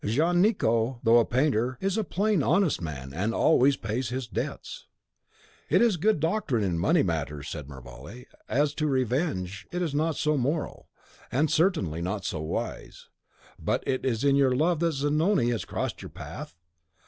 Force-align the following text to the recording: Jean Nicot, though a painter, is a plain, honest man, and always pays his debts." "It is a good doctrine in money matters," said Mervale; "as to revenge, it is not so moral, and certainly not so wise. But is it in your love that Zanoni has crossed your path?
Jean 0.03 0.41
Nicot, 0.41 0.95
though 1.03 1.19
a 1.19 1.25
painter, 1.25 1.77
is 1.79 1.95
a 1.95 2.03
plain, 2.03 2.41
honest 2.41 2.81
man, 2.81 3.13
and 3.13 3.35
always 3.35 3.77
pays 3.77 4.09
his 4.09 4.25
debts." 4.25 4.87
"It 5.69 5.79
is 5.79 5.93
a 5.93 5.99
good 5.99 6.19
doctrine 6.19 6.63
in 6.63 6.79
money 6.79 7.03
matters," 7.03 7.47
said 7.49 7.69
Mervale; 7.69 8.23
"as 8.49 8.73
to 8.73 8.87
revenge, 8.87 9.67
it 9.71 9.83
is 9.83 9.93
not 9.93 10.15
so 10.15 10.37
moral, 10.37 10.89
and 11.31 11.51
certainly 11.51 12.01
not 12.01 12.25
so 12.25 12.41
wise. 12.41 13.09
But 13.59 13.83
is 13.87 14.23
it 14.23 14.29
in 14.29 14.35
your 14.35 14.55
love 14.55 14.79
that 14.79 14.93
Zanoni 14.93 15.51
has 15.51 15.65
crossed 15.65 16.01
your 16.01 16.09
path? 16.09 16.57